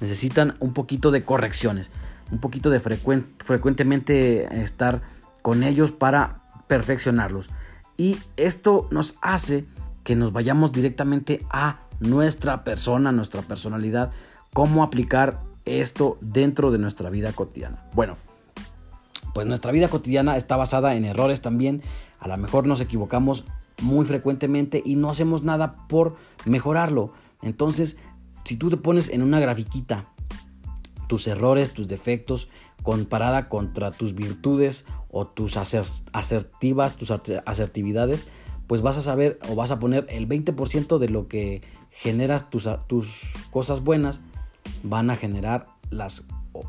necesitan 0.00 0.56
un 0.60 0.72
poquito 0.72 1.10
de 1.10 1.24
correcciones, 1.24 1.90
un 2.30 2.38
poquito 2.38 2.70
de 2.70 2.80
frecuentemente 2.80 4.62
estar 4.62 5.02
con 5.42 5.62
ellos 5.62 5.92
para 5.92 6.42
perfeccionarlos. 6.68 7.50
Y 7.96 8.18
esto 8.36 8.88
nos 8.90 9.16
hace 9.20 9.66
que 10.04 10.14
nos 10.14 10.32
vayamos 10.32 10.70
directamente 10.70 11.44
a 11.50 11.80
nuestra 11.98 12.62
persona, 12.62 13.10
nuestra 13.10 13.42
personalidad, 13.42 14.12
cómo 14.52 14.82
aplicar 14.82 15.40
esto 15.64 16.18
dentro 16.20 16.70
de 16.70 16.78
nuestra 16.78 17.10
vida 17.10 17.32
cotidiana. 17.32 17.84
Bueno, 17.94 18.16
pues 19.32 19.46
nuestra 19.46 19.72
vida 19.72 19.88
cotidiana 19.88 20.36
está 20.36 20.56
basada 20.56 20.94
en 20.94 21.04
errores 21.04 21.40
también. 21.40 21.82
A 22.20 22.28
lo 22.28 22.36
mejor 22.36 22.66
nos 22.66 22.80
equivocamos 22.80 23.44
muy 23.82 24.04
frecuentemente 24.04 24.82
y 24.84 24.96
no 24.96 25.10
hacemos 25.10 25.42
nada 25.42 25.74
por 25.88 26.16
mejorarlo. 26.44 27.12
Entonces, 27.42 27.96
si 28.44 28.56
tú 28.56 28.70
te 28.70 28.76
pones 28.76 29.08
en 29.08 29.22
una 29.22 29.40
grafiquita 29.40 30.06
tus 31.08 31.26
errores, 31.26 31.72
tus 31.72 31.88
defectos, 31.88 32.48
comparada 32.82 33.48
contra 33.48 33.90
tus 33.90 34.14
virtudes 34.14 34.84
o 35.10 35.26
tus 35.26 35.56
asertivas, 35.56 36.96
tus 36.96 37.10
asertividades, 37.10 38.26
pues 38.66 38.82
vas 38.82 38.96
a 38.96 39.02
saber 39.02 39.38
o 39.48 39.54
vas 39.54 39.70
a 39.70 39.78
poner 39.78 40.06
el 40.08 40.28
20% 40.28 40.98
de 40.98 41.08
lo 41.08 41.26
que 41.26 41.62
generas 41.90 42.50
tus, 42.50 42.68
tus 42.86 43.20
cosas 43.50 43.82
buenas 43.82 44.20
van 44.82 45.10
a 45.10 45.16
generar 45.16 45.68
las 45.90 46.24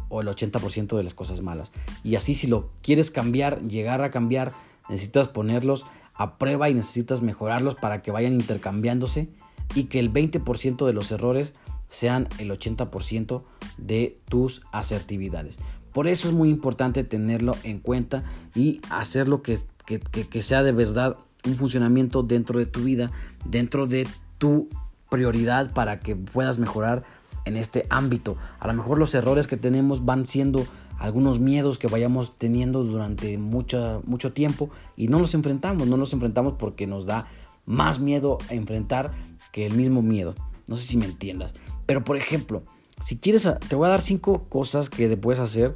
o, 0.10 0.22
el 0.22 0.28
80% 0.28 0.98
de 0.98 1.04
las 1.04 1.14
cosas 1.14 1.42
malas. 1.42 1.72
Y 2.04 2.16
así 2.16 2.36
si 2.36 2.48
lo 2.48 2.72
quieres 2.82 3.12
cambiar, 3.12 3.62
llegar 3.68 4.02
a 4.02 4.12
cambiar, 4.12 4.52
necesitas 4.90 5.28
ponerlos 5.28 5.86
a 6.14 6.38
prueba 6.38 6.70
y 6.70 6.74
necesitas 6.74 7.22
mejorarlos 7.22 7.76
para 7.76 8.02
que 8.02 8.12
vayan 8.12 8.34
intercambiándose 8.34 9.30
y 9.74 9.86
que 9.86 10.00
el 10.00 10.12
20% 10.12 10.86
de 10.86 10.94
los 10.94 11.12
errores 11.12 11.54
sean 11.90 12.28
el 12.40 12.52
80% 12.52 13.44
de 13.78 14.18
tus 14.28 14.64
asertividades. 14.72 15.58
Por 15.94 16.08
eso 16.08 16.28
es 16.28 16.34
muy 16.34 16.50
importante 16.50 17.04
tenerlo 17.04 17.56
en 17.64 17.80
cuenta 17.80 18.24
y 18.54 18.82
hacerlo 18.90 19.42
que, 19.42 19.60
que, 19.86 20.00
que 20.00 20.44
sea 20.44 20.64
de 20.64 20.72
verdad 20.72 21.18
un 21.46 21.56
funcionamiento 21.56 22.24
dentro 22.24 22.60
de 22.60 22.66
tu 22.66 22.82
vida, 22.82 23.12
dentro 23.46 23.88
de 23.88 24.08
tu 24.38 24.70
prioridad 25.10 25.72
para 25.74 26.00
que 26.00 26.16
puedas 26.16 26.60
mejorar 26.60 27.04
en 27.46 27.58
este 27.58 27.86
ámbito. 27.90 28.38
A 28.60 28.68
lo 28.68 28.74
mejor 28.74 29.00
los 29.00 29.14
errores 29.14 29.48
que 29.48 29.58
tenemos 29.58 30.06
van 30.06 30.26
siendo 30.26 30.66
algunos 31.00 31.40
miedos 31.40 31.78
que 31.78 31.88
vayamos 31.88 32.38
teniendo 32.38 32.84
durante 32.84 33.38
mucho, 33.38 34.02
mucho 34.06 34.34
tiempo 34.34 34.70
y 34.96 35.08
no 35.08 35.20
los 35.20 35.34
enfrentamos, 35.34 35.88
no 35.88 35.98
los 35.98 36.14
enfrentamos 36.14 36.54
porque 36.58 36.88
nos 36.88 37.06
da 37.06 37.28
más 37.66 38.00
miedo 38.00 38.38
a 38.50 38.54
enfrentar 38.54 39.14
que 39.52 39.66
el 39.66 39.74
mismo 39.74 40.02
miedo. 40.02 40.36
No 40.68 40.76
sé 40.76 40.84
si 40.84 40.98
me 40.98 41.06
entiendas. 41.06 41.54
Pero 41.86 42.04
por 42.04 42.18
ejemplo, 42.18 42.64
si 43.02 43.18
quieres, 43.18 43.48
te 43.68 43.76
voy 43.76 43.88
a 43.88 43.92
dar 43.92 44.02
cinco 44.02 44.46
cosas 44.50 44.90
que 44.90 45.16
puedes 45.18 45.40
hacer 45.40 45.76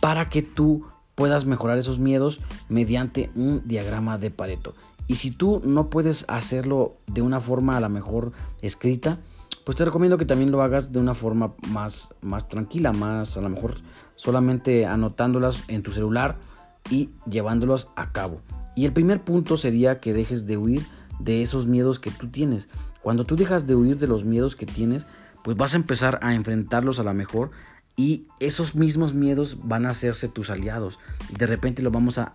para 0.00 0.30
que 0.30 0.42
tú 0.42 0.86
puedas 1.14 1.44
mejorar 1.44 1.78
esos 1.78 1.98
miedos 1.98 2.40
mediante 2.68 3.30
un 3.34 3.62
diagrama 3.64 4.18
de 4.18 4.30
Pareto. 4.30 4.74
Y 5.12 5.16
si 5.16 5.30
tú 5.30 5.60
no 5.62 5.90
puedes 5.90 6.24
hacerlo 6.26 6.96
de 7.06 7.20
una 7.20 7.38
forma 7.38 7.76
a 7.76 7.80
la 7.80 7.90
mejor 7.90 8.32
escrita, 8.62 9.18
pues 9.66 9.76
te 9.76 9.84
recomiendo 9.84 10.16
que 10.16 10.24
también 10.24 10.50
lo 10.50 10.62
hagas 10.62 10.90
de 10.90 11.00
una 11.00 11.12
forma 11.12 11.52
más, 11.68 12.14
más 12.22 12.48
tranquila, 12.48 12.94
más 12.94 13.36
a 13.36 13.42
lo 13.42 13.50
mejor 13.50 13.74
solamente 14.16 14.86
anotándolas 14.86 15.64
en 15.68 15.82
tu 15.82 15.92
celular 15.92 16.38
y 16.88 17.10
llevándolas 17.28 17.88
a 17.94 18.10
cabo. 18.12 18.40
Y 18.74 18.86
el 18.86 18.94
primer 18.94 19.22
punto 19.22 19.58
sería 19.58 20.00
que 20.00 20.14
dejes 20.14 20.46
de 20.46 20.56
huir 20.56 20.86
de 21.18 21.42
esos 21.42 21.66
miedos 21.66 21.98
que 21.98 22.10
tú 22.10 22.28
tienes. 22.28 22.70
Cuando 23.02 23.24
tú 23.24 23.36
dejas 23.36 23.66
de 23.66 23.74
huir 23.74 23.98
de 23.98 24.06
los 24.06 24.24
miedos 24.24 24.56
que 24.56 24.64
tienes, 24.64 25.04
pues 25.44 25.58
vas 25.58 25.74
a 25.74 25.76
empezar 25.76 26.20
a 26.22 26.32
enfrentarlos 26.32 27.00
a 27.00 27.02
la 27.02 27.12
mejor 27.12 27.50
y 27.96 28.28
esos 28.40 28.74
mismos 28.74 29.12
miedos 29.12 29.58
van 29.62 29.84
a 29.84 29.90
hacerse 29.90 30.28
tus 30.28 30.48
aliados. 30.48 30.98
De 31.36 31.46
repente 31.46 31.82
lo 31.82 31.90
vamos 31.90 32.16
a, 32.16 32.32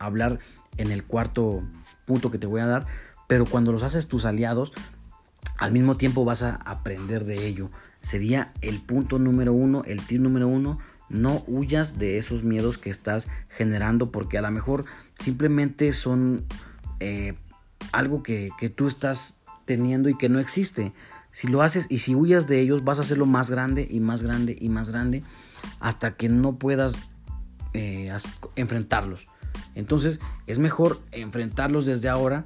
hablar 0.00 0.38
en 0.78 0.92
el 0.92 1.04
cuarto 1.04 1.62
punto 2.06 2.30
que 2.30 2.38
te 2.38 2.46
voy 2.46 2.62
a 2.62 2.66
dar, 2.66 2.86
pero 3.26 3.44
cuando 3.44 3.72
los 3.72 3.82
haces 3.82 4.08
tus 4.08 4.24
aliados, 4.24 4.72
al 5.58 5.72
mismo 5.72 5.96
tiempo 5.96 6.24
vas 6.24 6.42
a 6.42 6.54
aprender 6.54 7.24
de 7.24 7.46
ello. 7.46 7.70
Sería 8.00 8.52
el 8.60 8.80
punto 8.80 9.18
número 9.18 9.52
uno, 9.52 9.82
el 9.84 10.00
tip 10.06 10.20
número 10.20 10.48
uno. 10.48 10.78
No 11.08 11.44
huyas 11.46 11.98
de 11.98 12.18
esos 12.18 12.42
miedos 12.42 12.78
que 12.78 12.90
estás 12.90 13.28
generando 13.48 14.10
porque 14.10 14.38
a 14.38 14.42
lo 14.42 14.50
mejor 14.50 14.86
simplemente 15.18 15.92
son 15.92 16.44
eh, 17.00 17.34
algo 17.92 18.22
que, 18.22 18.50
que 18.58 18.70
tú 18.70 18.86
estás 18.86 19.36
teniendo 19.66 20.08
y 20.08 20.16
que 20.16 20.28
no 20.28 20.40
existe. 20.40 20.92
Si 21.30 21.48
lo 21.48 21.62
haces 21.62 21.86
y 21.90 21.98
si 21.98 22.14
huyas 22.14 22.46
de 22.46 22.60
ellos, 22.60 22.82
vas 22.82 22.98
a 22.98 23.02
hacerlo 23.02 23.26
más 23.26 23.50
grande 23.50 23.86
y 23.88 24.00
más 24.00 24.22
grande 24.22 24.56
y 24.58 24.68
más 24.68 24.90
grande 24.90 25.22
hasta 25.80 26.16
que 26.16 26.28
no 26.28 26.56
puedas 26.56 26.96
eh, 27.74 28.10
enfrentarlos. 28.56 29.26
Entonces 29.76 30.18
es 30.48 30.58
mejor 30.58 31.00
enfrentarlos 31.12 31.86
desde 31.86 32.08
ahora 32.08 32.44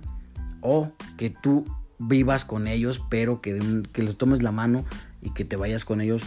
o 0.60 0.92
que 1.16 1.30
tú 1.30 1.64
vivas 1.98 2.44
con 2.44 2.66
ellos, 2.66 3.00
pero 3.08 3.40
que, 3.40 3.82
que 3.92 4.02
les 4.02 4.16
tomes 4.18 4.42
la 4.42 4.52
mano 4.52 4.84
y 5.22 5.30
que 5.30 5.46
te 5.46 5.56
vayas 5.56 5.86
con 5.86 6.02
ellos 6.02 6.22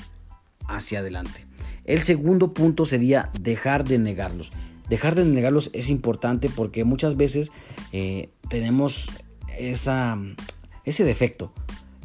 hacia 0.67 0.99
adelante. 0.99 1.45
El 1.85 2.01
segundo 2.01 2.55
punto 2.55 2.85
sería 2.85 3.29
dejar 3.39 3.83
de 3.83 3.99
negarlos. 3.99 4.51
Dejar 4.89 5.13
de 5.13 5.25
negarlos 5.25 5.69
es 5.73 5.89
importante 5.89 6.49
porque 6.49 6.83
muchas 6.83 7.15
veces 7.15 7.51
eh, 7.91 8.31
tenemos 8.49 9.11
esa, 9.55 10.17
ese 10.83 11.03
defecto 11.03 11.53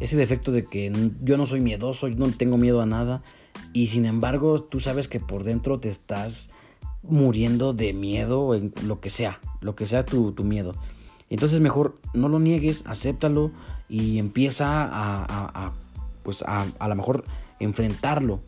ese 0.00 0.17
defecto 0.17 0.52
de 0.52 0.64
que 0.64 0.93
yo 1.23 1.37
no 1.37 1.47
soy 1.47 1.61
miedoso, 1.61 2.09
yo 2.09 2.17
no 2.17 2.31
tengo 2.31 2.57
miedo 2.57 2.81
a 2.81 2.87
nada 2.87 3.23
y 3.73 3.88
sin 3.88 4.05
embargo 4.07 4.62
tú 4.62 4.81
sabes 4.81 5.09
que 5.09 5.21
por 5.21 5.45
dentro 5.45 5.81
te 5.81 5.88
estás 5.88 6.50
muriendo 7.08 7.72
de 7.72 7.92
miedo 7.92 8.54
en 8.54 8.72
lo 8.84 9.00
que 9.00 9.10
sea, 9.10 9.40
lo 9.60 9.74
que 9.74 9.86
sea 9.86 10.04
tu, 10.04 10.32
miedo. 10.44 10.74
Entonces 11.30 11.60
mejor 11.60 11.98
no 12.14 12.28
lo 12.28 12.38
niegues, 12.38 12.84
acéptalo 12.86 13.50
y 13.88 14.18
empieza 14.18 14.88
a, 14.90 15.72
pues 16.22 16.42
a, 16.42 16.66
a 16.78 16.88
lo 16.88 16.94
mejor 16.94 17.24
enfrentarlo. 17.60 18.40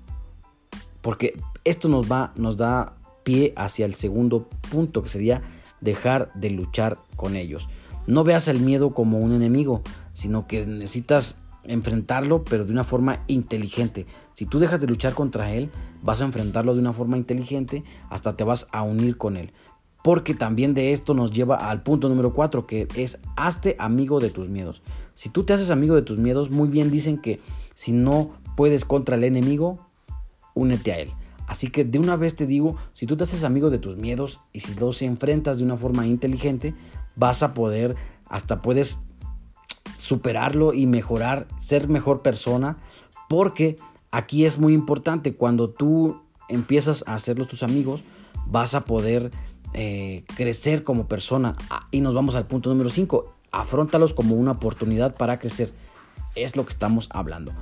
Porque 1.03 1.39
esto 1.65 1.89
nos 1.89 2.11
va, 2.11 2.33
nos 2.37 2.57
da 2.57 2.95
pie 3.23 3.53
hacia 3.57 3.87
el 3.87 3.95
segundo 3.95 4.49
punto 4.71 5.03
que 5.03 5.09
sería 5.09 5.43
dejar 5.81 6.33
de 6.35 6.51
luchar 6.51 6.99
con 7.17 7.37
ellos. 7.37 7.69
No 8.07 8.25
veas 8.25 8.49
el 8.49 8.61
miedo 8.61 8.95
como 8.95 9.19
un 9.19 9.33
enemigo, 9.33 9.83
sino 10.15 10.47
que 10.47 10.67
necesitas 10.67 11.37
enfrentarlo, 11.65 12.45
pero 12.45 12.65
de 12.65 12.73
una 12.73 12.85
forma 12.85 13.23
inteligente. 13.27 14.07
Si 14.35 14.47
tú 14.47 14.59
dejas 14.59 14.81
de 14.81 14.87
luchar 14.87 15.15
contra 15.15 15.53
él, 15.53 15.71
vas 16.03 16.21
a 16.21 16.25
enfrentarlo 16.25 16.75
de 16.75 16.81
una 16.81 16.93
forma 16.93 17.17
inteligente, 17.17 17.85
hasta 18.09 18.35
te 18.35 18.45
vas 18.45 18.67
a 18.73 18.83
unir 18.83 19.17
con 19.17 19.37
él. 19.37 19.53
Porque 20.03 20.35
también 20.35 20.73
de 20.73 20.93
esto 20.93 21.13
nos 21.13 21.31
lleva 21.31 21.57
al 21.57 21.83
punto 21.83 22.09
número 22.09 22.33
4, 22.33 22.67
que 22.67 22.89
es 22.97 23.21
hazte 23.37 23.77
amigo 23.79 24.19
de 24.19 24.31
tus 24.31 24.49
miedos. 24.49 24.83
Si 25.15 25.29
tú 25.29 25.45
te 25.45 25.53
haces 25.53 25.71
amigo 25.71 25.95
de 25.95 26.03
tus 26.03 26.19
miedos, 26.19 26.51
muy 26.51 26.69
bien 26.69 26.91
dicen 26.91 27.19
que 27.19 27.41
si 27.75 27.93
no 27.93 28.31
puedes 28.57 28.85
contra 28.85 29.17
el 29.17 29.25
enemigo, 29.25 29.79
únete 30.55 30.93
a 30.93 30.99
él. 30.99 31.11
Así 31.47 31.69
que 31.69 31.85
de 31.85 31.99
una 31.99 32.17
vez 32.17 32.37
te 32.37 32.47
digo, 32.47 32.77
si 32.95 33.07
tú 33.07 33.17
te 33.17 33.25
haces 33.25 33.43
amigo 33.45 33.71
de 33.71 33.79
tus 33.79 33.97
miedos 33.97 34.41
y 34.53 34.61
si 34.61 34.75
los 34.77 35.03
enfrentas 35.03 35.59
de 35.59 35.65
una 35.65 35.77
forma 35.77 36.07
inteligente, 36.07 36.75
vas 37.17 37.43
a 37.43 37.55
poder, 37.55 37.97
hasta 38.27 38.63
puedes 38.63 39.01
superarlo 40.11 40.75
y 40.75 40.87
mejorar, 40.87 41.47
ser 41.61 41.87
mejor 41.87 42.21
persona, 42.21 42.79
porque 43.29 43.77
aquí 44.11 44.45
es 44.45 44.59
muy 44.59 44.75
importante, 44.75 45.37
cuando 45.37 45.71
tú 45.71 46.21
empiezas 46.49 47.05
a 47.07 47.15
hacerlos 47.15 47.47
tus 47.47 47.63
amigos, 47.63 48.03
vas 48.45 48.75
a 48.75 48.81
poder 48.81 49.31
eh, 49.73 50.25
crecer 50.35 50.83
como 50.83 51.07
persona. 51.07 51.55
Ah, 51.71 51.87
y 51.93 52.01
nos 52.01 52.13
vamos 52.13 52.35
al 52.35 52.49
punto 52.49 52.71
número 52.71 52.91
5, 52.91 53.33
afrontalos 53.53 54.13
como 54.13 54.35
una 54.35 54.51
oportunidad 54.51 55.15
para 55.15 55.39
crecer. 55.39 55.73
Es 56.35 56.57
lo 56.57 56.65
que 56.65 56.71
estamos 56.71 57.09
hablando. 57.13 57.53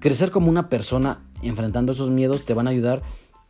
Crecer 0.00 0.32
como 0.32 0.50
una 0.50 0.68
persona 0.68 1.18
enfrentando 1.40 1.92
esos 1.92 2.10
miedos 2.10 2.44
te 2.44 2.54
van 2.54 2.66
a 2.66 2.70
ayudar 2.70 3.00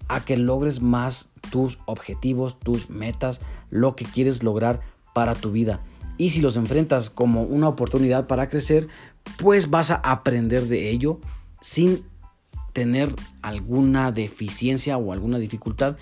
a 0.09 0.23
que 0.27 0.37
logres 0.37 0.83
más 0.83 1.31
tus 1.51 1.79
objetivos, 1.87 2.59
tus 2.59 2.91
metas, 2.91 3.41
lo 3.71 3.97
que 3.97 4.05
quieres 4.05 4.43
lograr 4.43 4.81
para 5.15 5.35
tu 5.35 5.53
vida. 5.53 5.81
Y 6.21 6.29
si 6.29 6.43
los 6.43 6.57
enfrentas 6.57 7.09
como 7.09 7.45
una 7.45 7.67
oportunidad 7.67 8.27
para 8.27 8.47
crecer, 8.47 8.89
pues 9.39 9.71
vas 9.71 9.91
a 9.91 9.95
aprender 9.95 10.67
de 10.67 10.91
ello 10.91 11.19
sin 11.63 12.05
tener 12.75 13.15
alguna 13.41 14.13
deficiencia 14.13 14.99
o 14.99 15.15
alguna 15.15 15.39
dificultad 15.39 15.97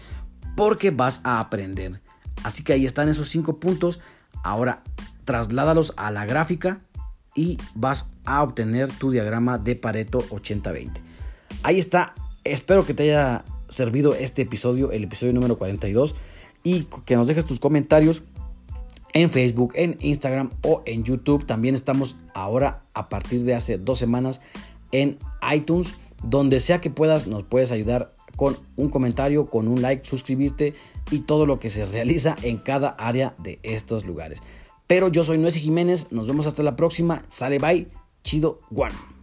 porque 0.56 0.90
vas 0.90 1.20
a 1.22 1.38
aprender. 1.38 2.00
Así 2.42 2.64
que 2.64 2.72
ahí 2.72 2.84
están 2.84 3.08
esos 3.08 3.28
cinco 3.28 3.60
puntos. 3.60 4.00
Ahora 4.42 4.82
trasládalos 5.24 5.94
a 5.96 6.10
la 6.10 6.26
gráfica 6.26 6.80
y 7.36 7.56
vas 7.76 8.10
a 8.24 8.42
obtener 8.42 8.90
tu 8.90 9.12
diagrama 9.12 9.56
de 9.56 9.76
Pareto 9.76 10.18
80-20. 10.30 10.94
Ahí 11.62 11.78
está. 11.78 12.16
Espero 12.42 12.84
que 12.84 12.92
te 12.92 13.04
haya 13.04 13.44
servido 13.68 14.16
este 14.16 14.42
episodio, 14.42 14.90
el 14.90 15.04
episodio 15.04 15.32
número 15.32 15.56
42, 15.58 16.16
y 16.64 16.88
que 17.04 17.14
nos 17.14 17.28
dejes 17.28 17.46
tus 17.46 17.60
comentarios 17.60 18.24
en 19.12 19.30
Facebook, 19.30 19.72
en 19.74 19.96
Instagram 20.00 20.50
o 20.62 20.82
en 20.86 21.04
YouTube. 21.04 21.46
También 21.46 21.74
estamos 21.74 22.16
ahora 22.34 22.82
a 22.94 23.08
partir 23.08 23.44
de 23.44 23.54
hace 23.54 23.78
dos 23.78 23.98
semanas 23.98 24.40
en 24.92 25.18
iTunes. 25.52 25.94
Donde 26.22 26.58
sea 26.58 26.80
que 26.80 26.90
puedas, 26.90 27.28
nos 27.28 27.44
puedes 27.44 27.70
ayudar 27.70 28.12
con 28.34 28.56
un 28.76 28.88
comentario, 28.88 29.46
con 29.46 29.68
un 29.68 29.82
like, 29.82 30.04
suscribirte 30.04 30.74
y 31.10 31.20
todo 31.20 31.46
lo 31.46 31.58
que 31.58 31.70
se 31.70 31.86
realiza 31.86 32.36
en 32.42 32.58
cada 32.58 32.88
área 32.90 33.34
de 33.38 33.60
estos 33.62 34.04
lugares. 34.04 34.40
Pero 34.86 35.08
yo 35.08 35.22
soy 35.22 35.38
Nuez 35.38 35.56
Jiménez, 35.56 36.08
nos 36.10 36.26
vemos 36.26 36.46
hasta 36.46 36.62
la 36.62 36.76
próxima. 36.76 37.24
Sale 37.28 37.58
bye, 37.58 37.88
chido, 38.24 38.58
one. 38.74 39.17